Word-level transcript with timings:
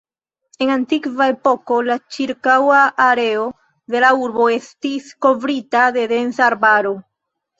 En 0.65 0.69
antikva 0.75 1.25
epoko 1.31 1.75
la 1.89 1.97
ĉirkaŭa 2.15 2.79
areo 3.05 3.45
de 3.95 4.01
la 4.05 4.09
urbo 4.27 4.47
estis 4.55 5.11
kovrita 5.27 5.83
de 5.99 6.07
densa 6.15 6.45
arbaro. 6.49 6.95